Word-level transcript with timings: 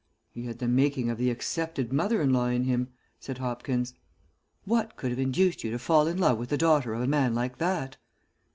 "He 0.31 0.45
had 0.47 0.57
the 0.57 0.67
making 0.67 1.11
of 1.11 1.19
the 1.19 1.29
accepted 1.29 1.93
mother 1.93 2.23
in 2.23 2.33
law 2.33 2.47
in 2.47 2.63
him," 2.63 2.87
said 3.19 3.37
Hopkins. 3.37 3.93
"What 4.65 4.95
could 4.95 5.11
have 5.11 5.19
induced 5.19 5.63
you 5.63 5.69
to 5.69 5.77
fall 5.77 6.07
in 6.07 6.17
love 6.17 6.39
with 6.39 6.49
the 6.49 6.57
daughter 6.57 6.95
of 6.95 7.01
a 7.03 7.07
man 7.07 7.35
like 7.35 7.59
that?" 7.59 7.97